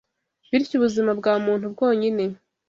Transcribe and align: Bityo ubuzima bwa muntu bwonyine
Bityo 0.49 0.73
ubuzima 0.77 1.11
bwa 1.19 1.33
muntu 1.45 1.65
bwonyine 1.73 2.23